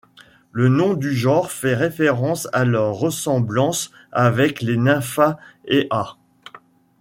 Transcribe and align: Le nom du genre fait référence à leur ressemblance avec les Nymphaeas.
Le 0.51 0.67
nom 0.67 0.95
du 0.95 1.13
genre 1.15 1.51
fait 1.51 1.75
référence 1.75 2.47
à 2.53 2.65
leur 2.65 2.95
ressemblance 2.95 3.91
avec 4.11 4.63
les 4.63 4.75
Nymphaeas. 4.75 5.37